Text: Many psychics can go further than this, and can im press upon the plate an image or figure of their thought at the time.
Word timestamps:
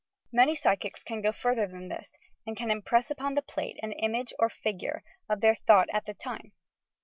Many 0.31 0.55
psychics 0.55 1.03
can 1.03 1.21
go 1.21 1.31
further 1.31 1.67
than 1.67 1.87
this, 1.87 2.15
and 2.47 2.57
can 2.57 2.71
im 2.71 2.81
press 2.81 3.11
upon 3.11 3.35
the 3.35 3.43
plate 3.43 3.77
an 3.83 3.91
image 3.91 4.33
or 4.39 4.49
figure 4.49 5.03
of 5.29 5.41
their 5.41 5.57
thought 5.67 5.89
at 5.93 6.07
the 6.07 6.15
time. 6.15 6.53